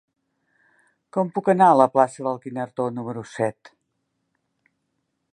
Com 1.17 1.27
puc 1.35 1.51
anar 1.53 1.67
a 1.73 1.75
la 1.81 1.87
plaça 1.97 2.25
del 2.27 2.39
Guinardó 2.45 2.87
número 2.95 3.23
set? 3.35 3.73